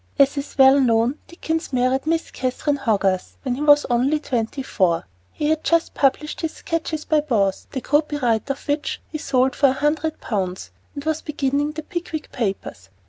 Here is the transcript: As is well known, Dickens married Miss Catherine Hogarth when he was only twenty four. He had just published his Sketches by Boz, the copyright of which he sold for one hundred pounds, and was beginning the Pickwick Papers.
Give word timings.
As 0.17 0.35
is 0.35 0.57
well 0.57 0.79
known, 0.79 1.19
Dickens 1.27 1.71
married 1.71 2.07
Miss 2.07 2.31
Catherine 2.31 2.75
Hogarth 2.77 3.37
when 3.43 3.53
he 3.53 3.61
was 3.61 3.85
only 3.87 4.19
twenty 4.19 4.63
four. 4.63 5.05
He 5.31 5.49
had 5.51 5.63
just 5.63 5.93
published 5.93 6.41
his 6.41 6.53
Sketches 6.55 7.05
by 7.05 7.19
Boz, 7.21 7.67
the 7.71 7.81
copyright 7.81 8.49
of 8.49 8.67
which 8.67 8.99
he 9.11 9.19
sold 9.19 9.55
for 9.55 9.67
one 9.67 9.75
hundred 9.75 10.19
pounds, 10.19 10.71
and 10.95 11.03
was 11.05 11.21
beginning 11.21 11.73
the 11.73 11.83
Pickwick 11.83 12.31
Papers. 12.31 12.89